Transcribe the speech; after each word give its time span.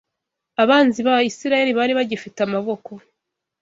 Abanzi 0.63 0.99
ba 1.07 1.15
Isirayeli 1.29 1.71
bari 1.79 1.93
bagifite 1.99 2.39
amaboko. 2.47 2.91